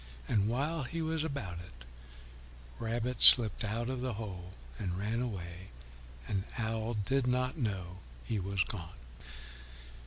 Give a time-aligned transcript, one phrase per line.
[0.27, 1.85] And while he was about it,
[2.79, 5.67] Rabbit slipped out of the hole and ran away,
[6.27, 8.97] and Owl did not know he was gone.